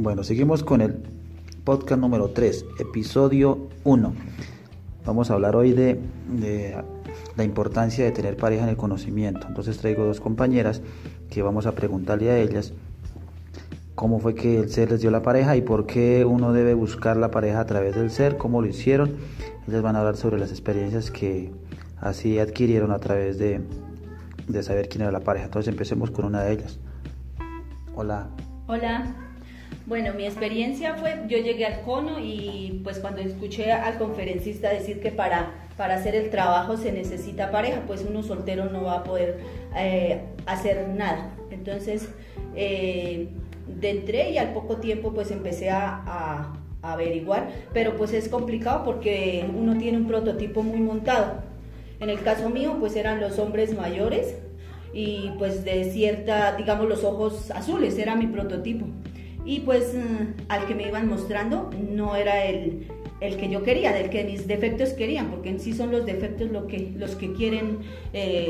[0.00, 1.02] Bueno, seguimos con el
[1.64, 4.14] podcast número 3, episodio 1.
[5.04, 5.98] Vamos a hablar hoy de,
[7.36, 9.48] la importancia de tener pareja en el conocimiento.
[9.48, 10.82] Entonces traigo dos compañeras
[11.30, 12.74] que vamos a preguntarle a ellas
[13.96, 17.16] cómo fue que el ser les dio la pareja y por qué uno debe buscar
[17.16, 19.16] la pareja a través del ser, cómo lo hicieron.
[19.66, 21.50] Ellas van a hablar sobre las experiencias que
[22.00, 23.62] así adquirieron a través de,
[24.46, 25.46] de saber quién era la pareja.
[25.46, 26.78] Entonces empecemos con una de ellas.
[27.96, 28.28] Hola.
[28.68, 29.27] Hola.
[29.88, 35.00] Bueno, mi experiencia fue, yo llegué al cono y pues cuando escuché al conferencista decir
[35.00, 39.04] que para, para hacer el trabajo se necesita pareja, pues uno soltero no va a
[39.04, 39.38] poder
[39.74, 41.30] eh, hacer nada.
[41.50, 42.06] Entonces,
[42.54, 43.30] eh,
[43.80, 46.52] entré y al poco tiempo pues empecé a, a,
[46.82, 51.42] averiguar, pero pues es complicado porque uno tiene un prototipo muy montado.
[51.98, 54.36] En el caso mío pues eran los hombres mayores,
[54.92, 58.86] y pues de cierta, digamos, los ojos azules, era mi prototipo.
[59.48, 62.86] Y pues mm, al que me iban mostrando no era el,
[63.22, 66.50] el que yo quería, del que mis defectos querían, porque en sí son los defectos
[66.50, 67.78] lo que, los que quieren
[68.12, 68.46] eh,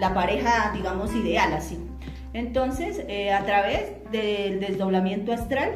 [0.00, 1.78] la pareja, digamos, ideal así.
[2.32, 5.70] Entonces, eh, a través del desdoblamiento astral,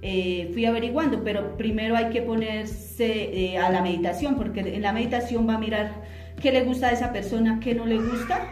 [0.00, 5.48] eh, fui averiguando, pero primero hay que ponerse a la meditación, porque en la meditación
[5.48, 6.04] va a mirar
[6.40, 8.46] qué le gusta a esa persona, qué no le gusta,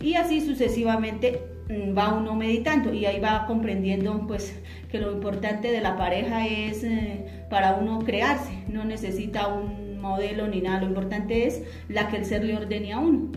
[0.00, 4.58] y así sucesivamente mm, va uno meditando y ahí va comprendiendo pues
[4.90, 10.48] que lo importante de la pareja es eh, para uno crearse, no necesita un modelo
[10.48, 13.30] ni nada, lo importante es la que el ser le ordene a uno.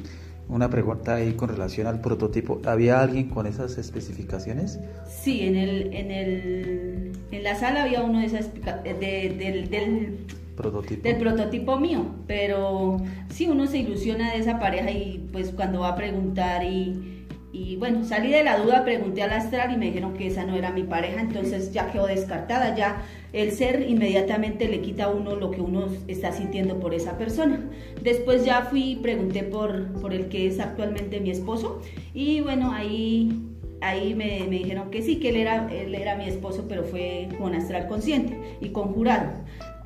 [0.50, 2.61] Una pregunta ahí con relación al prototipo.
[2.66, 4.80] ¿Había alguien con esas especificaciones?
[5.08, 10.17] Sí, en el, en el en la sala había uno de esas del, del
[10.56, 11.02] prototipo.
[11.04, 12.98] del prototipo mío, pero
[13.30, 17.76] sí uno se ilusiona de esa pareja y pues cuando va a preguntar y, y
[17.76, 20.72] bueno, salí de la duda, pregunté al astral y me dijeron que esa no era
[20.72, 25.52] mi pareja, entonces ya quedó descartada, ya el ser inmediatamente le quita a uno lo
[25.52, 27.59] que uno está sintiendo por esa persona.
[28.02, 31.81] Después ya fui y pregunté por, por el que es actualmente mi esposo
[32.13, 33.50] y bueno, ahí
[33.81, 37.28] ahí me, me, dijeron que sí, que él era, él era mi esposo, pero fue
[37.38, 39.34] con astral consciente y conjurado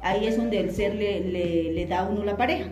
[0.02, 1.22] ahí es donde el ser le,
[1.74, 2.70] le, da a uno la pareja.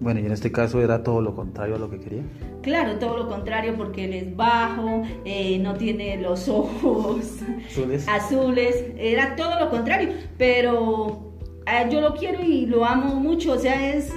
[0.00, 2.22] Bueno, y en este caso era todo lo contrario a lo que quería.
[2.62, 8.08] Claro, todo lo contrario porque él es bajo, eh, no tiene los ojos azules.
[8.08, 11.32] azules, era todo lo contrario, pero
[11.66, 14.12] eh, yo lo quiero y lo amo mucho, o sea, es,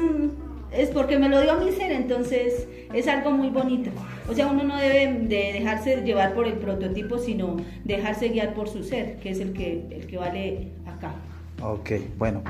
[0.72, 3.90] es porque me lo dio a mi ser, entonces es algo muy bonito.
[4.30, 8.70] O sea, uno no debe de dejarse llevar por el prototipo, sino dejarse guiar por
[8.70, 11.16] su ser, que es el que, el que vale acá.
[11.64, 12.42] Ok, bueno.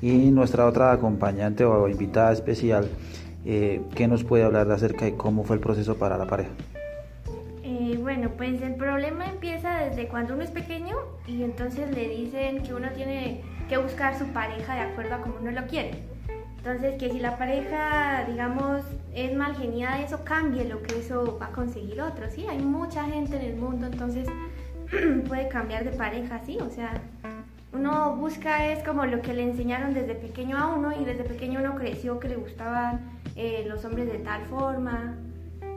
[0.00, 2.88] Y nuestra otra acompañante o invitada especial,
[3.44, 6.50] eh, ¿qué nos puede hablar de acerca de cómo fue el proceso para la pareja?
[7.64, 10.96] Eh, bueno, pues el problema empieza desde cuando uno es pequeño
[11.26, 15.36] y entonces le dicen que uno tiene que buscar su pareja de acuerdo a como
[15.40, 16.02] uno lo quiere.
[16.58, 21.46] Entonces, que si la pareja, digamos, es mal geniada, eso cambie lo que eso va
[21.46, 22.46] a conseguir otro, ¿sí?
[22.48, 24.28] Hay mucha gente en el mundo, entonces
[25.28, 26.58] puede cambiar de pareja, ¿sí?
[26.60, 27.02] O sea,
[27.72, 31.60] uno busca es como lo que le enseñaron desde pequeño a uno y desde pequeño
[31.60, 35.16] uno creció que le gustaban eh, los hombres de tal forma.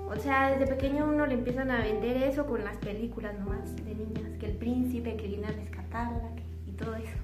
[0.09, 3.95] O sea, desde pequeño uno le empiezan a vender eso con las películas nomás de
[3.95, 6.29] niñas, que el príncipe, que viene a rescatarla
[6.67, 7.17] y todo eso.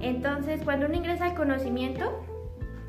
[0.00, 2.24] Entonces, cuando uno ingresa al conocimiento,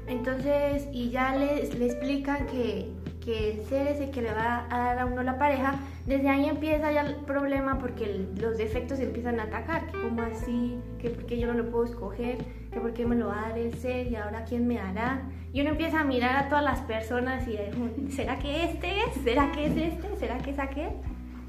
[0.05, 2.91] entonces, y ya le, le explican que
[3.29, 5.75] que el ser es el que le va a dar a uno la pareja,
[6.07, 10.79] desde ahí empieza ya el problema porque los defectos empiezan a atacar, que como así,
[10.97, 12.39] que porque yo no lo puedo escoger,
[12.71, 15.21] que porque me lo va a dar el ser y ahora quién me dará.
[15.53, 19.23] Y uno empieza a mirar a todas las personas y ¿será que este es?
[19.23, 20.15] ¿Será que es este?
[20.17, 20.89] ¿Será que es aquel?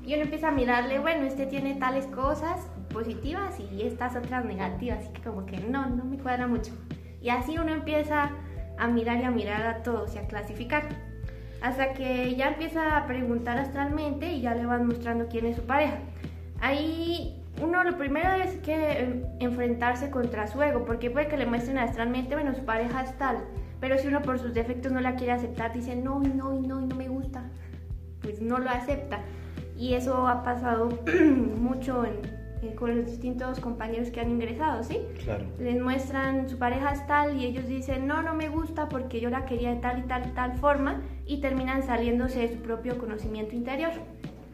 [0.05, 2.61] Y uno empieza a mirarle, bueno, este tiene tales cosas
[2.93, 6.73] positivas y estas otras negativas, así que como que no, no me cuadra mucho.
[7.23, 8.33] Y así uno empieza
[8.77, 11.10] a mirar y a mirar a todos y a clasificar
[11.63, 15.63] hasta que ya empieza a preguntar astralmente y ya le van mostrando quién es su
[15.63, 15.99] pareja.
[16.61, 21.79] Ahí uno lo primero es que enfrentarse contra su ego, porque puede que le muestren
[21.79, 23.39] astralmente, bueno, su pareja es tal,
[23.81, 26.97] pero si uno por sus defectos no la quiere aceptar, dice no, no, no, no
[26.97, 27.43] me gusta,
[28.23, 29.21] pues no lo acepta.
[29.77, 30.91] Y eso ha pasado
[31.61, 34.99] mucho en, eh, con los distintos compañeros que han ingresado, ¿sí?
[35.25, 35.45] Claro.
[35.59, 39.31] Les muestran su pareja es tal y ellos dicen, no, no me gusta porque yo
[39.31, 42.99] la quería de tal y tal y tal forma y terminan saliéndose de su propio
[42.99, 43.93] conocimiento interior.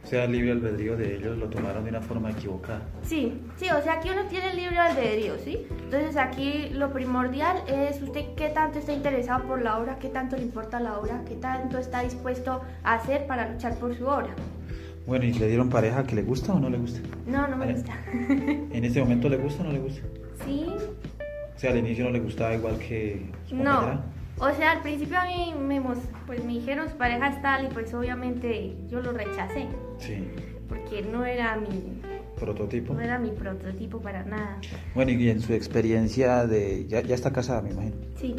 [0.07, 2.79] O sea, el libre albedrío de ellos lo tomaron de una forma equivocada.
[3.03, 5.67] Sí, sí, o sea, aquí uno tiene el libre albedrío, ¿sí?
[5.83, 10.37] Entonces aquí lo primordial es usted qué tanto está interesado por la obra, qué tanto
[10.37, 14.33] le importa la obra, qué tanto está dispuesto a hacer para luchar por su obra.
[15.07, 16.99] Bueno, ¿y le dieron pareja que le gusta o no le gusta?
[17.25, 17.93] No, no me gusta.
[18.13, 20.01] ¿En este momento le gusta o no le gusta?
[20.45, 20.65] sí,
[21.55, 23.63] O sea, al inicio no le gustaba igual que su no.
[23.75, 24.05] compañera.
[24.39, 25.81] O sea, al principio a mí me,
[26.27, 29.65] pues, me dijeron su pareja es tal y pues obviamente yo lo rechacé.
[29.97, 30.27] Sí,
[30.69, 32.01] Porque no era mi,
[32.37, 32.93] prototipo.
[32.93, 34.59] no era mi prototipo para nada.
[34.93, 36.85] Bueno, y en su experiencia de...
[36.87, 37.95] Ya, ya está casada, me imagino.
[38.19, 38.35] Sí.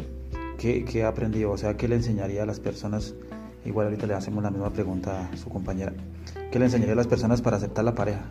[0.57, 1.51] ¿Qué, ¿Qué aprendió?
[1.51, 3.13] O sea, ¿qué le enseñaría a las personas?
[3.65, 5.93] Igual ahorita le hacemos la misma pregunta a su compañera.
[6.51, 8.21] ¿Qué le enseñaría a las personas para aceptar la pareja?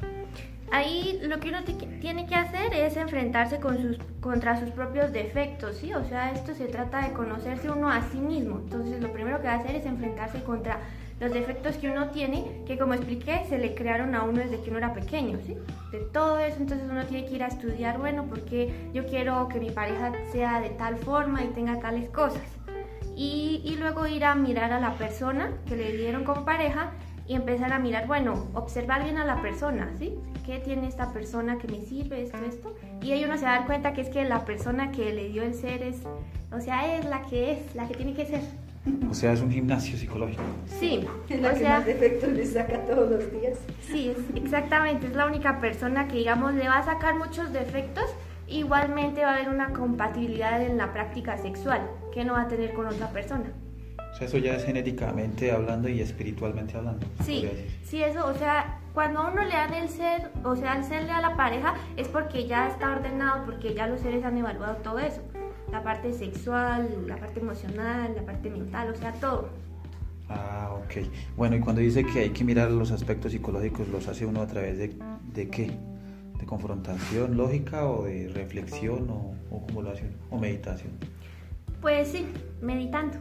[0.70, 5.12] Ahí lo que uno ti- tiene que hacer es enfrentarse con sus, contra sus propios
[5.12, 5.94] defectos, ¿sí?
[5.94, 8.58] O sea, esto se trata de conocerse uno a sí mismo.
[8.58, 10.78] Entonces, lo primero que va a hacer es enfrentarse contra
[11.20, 14.68] los defectos que uno tiene, que como expliqué, se le crearon a uno desde que
[14.70, 15.56] uno era pequeño, ¿sí?
[15.90, 19.58] De todo eso, entonces uno tiene que ir a estudiar, bueno, porque yo quiero que
[19.60, 22.42] mi pareja sea de tal forma y tenga tales cosas.
[23.18, 26.92] Y, y luego ir a mirar a la persona que le dieron como pareja
[27.26, 30.14] y empezar a mirar, bueno, observar bien a la persona, ¿sí?
[30.46, 32.74] ¿Qué tiene esta persona que me sirve, esto, esto?
[33.02, 35.28] Y ahí uno se va a dar cuenta que es que la persona que le
[35.30, 35.96] dio el ser es,
[36.52, 38.40] o sea, es la que es, la que tiene que ser.
[39.10, 40.40] O sea, es un gimnasio psicológico.
[40.78, 43.58] Sí, Es la o que sea, más defectos le saca todos los días.
[43.82, 48.06] sí, es, exactamente, es la única persona que, digamos, le va a sacar muchos defectos,
[48.48, 52.72] igualmente va a haber una compatibilidad en la práctica sexual que no va a tener
[52.74, 53.52] con otra persona.
[54.12, 57.06] O sea, eso ya es genéticamente hablando y espiritualmente hablando.
[57.24, 57.48] Sí,
[57.84, 61.12] sí, eso, o sea, cuando a uno le dan el ser, o sea, el serle
[61.12, 64.98] a la pareja, es porque ya está ordenado, porque ya los seres han evaluado todo
[64.98, 65.20] eso.
[65.70, 69.50] La parte sexual, la parte emocional, la parte mental, o sea, todo.
[70.30, 71.06] Ah, ok.
[71.36, 74.46] Bueno, y cuando dice que hay que mirar los aspectos psicológicos, ¿los hace uno a
[74.46, 74.94] través de,
[75.34, 75.70] de qué?
[76.48, 79.92] ¿De confrontación lógica o de reflexión o, o uno?
[80.30, 80.92] ¿O meditación?
[81.82, 82.26] Pues sí,
[82.62, 83.18] meditando.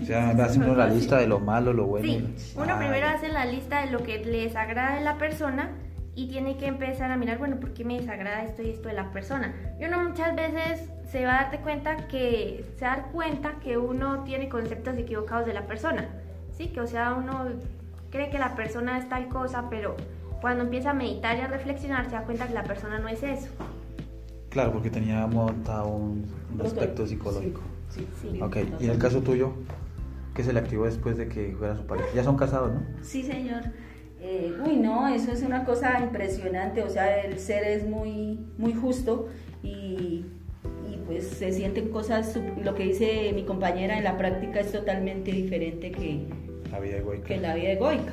[0.00, 2.06] O sea, hace uno la lista de lo malo, lo bueno.
[2.06, 5.72] Sí, uno Ah, primero hace la lista de lo que le desagrada de la persona
[6.14, 8.94] y tiene que empezar a mirar, bueno, ¿por qué me desagrada esto y esto de
[8.94, 9.52] la persona?
[9.80, 13.54] Y uno muchas veces se va a darte cuenta que, se va a dar cuenta
[13.60, 16.06] que uno tiene conceptos equivocados de la persona,
[16.52, 16.68] ¿sí?
[16.68, 17.48] Que o sea, uno
[18.10, 19.96] cree que la persona es tal cosa, pero
[20.40, 23.22] cuando empieza a meditar y a reflexionar se da cuenta que la persona no es
[23.22, 23.48] eso.
[24.50, 26.24] Claro, porque tenía montado un,
[26.54, 27.60] un aspecto psicológico.
[27.90, 28.40] Sí, Sí.
[28.40, 29.52] Ok, y en el caso tuyo,
[30.34, 32.08] ¿qué se le activó después de que fuera su pareja?
[32.14, 32.80] Ya son casados, ¿no?
[33.02, 33.62] Sí, señor.
[34.20, 36.82] Eh, uy, no, eso es una cosa impresionante.
[36.82, 39.28] O sea, el ser es muy, muy justo
[39.62, 40.24] y,
[40.88, 45.30] y pues se sienten cosas, lo que dice mi compañera en la práctica es totalmente
[45.32, 46.26] diferente que,
[46.70, 47.24] La vida egoica.
[47.26, 48.12] que la vida egoica.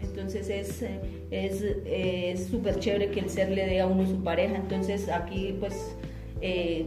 [0.00, 0.84] Entonces es
[1.30, 4.56] es súper chévere que el ser le dé a uno su pareja.
[4.56, 5.96] Entonces aquí pues
[6.40, 6.86] eh,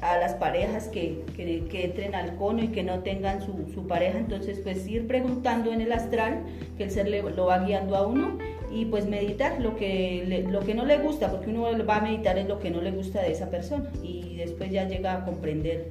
[0.00, 4.58] a las parejas que, que, entren al cono y que no tengan su, pareja, entonces
[4.62, 6.42] pues ir preguntando en el astral,
[6.76, 8.38] que el ser le, lo va guiando a uno
[8.70, 12.00] y pues meditar lo que, le- lo que no le gusta, porque uno va a
[12.00, 15.24] meditar es lo que no le gusta de esa persona y después ya llega a
[15.24, 15.90] comprender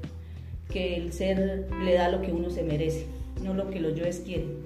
[0.70, 3.06] que el ser le da lo que uno se merece,
[3.44, 4.58] no lo que los yoes quieren.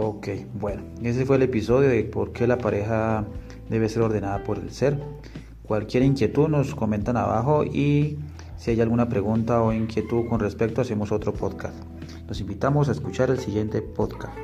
[0.00, 3.24] Ok, bueno, ese fue el episodio de por qué la pareja
[3.68, 4.96] debe ser ordenada por el ser.
[5.64, 8.16] Cualquier inquietud nos comentan abajo y
[8.56, 11.74] si hay alguna pregunta o inquietud con respecto hacemos otro podcast.
[12.28, 14.38] Los invitamos a escuchar el siguiente podcast.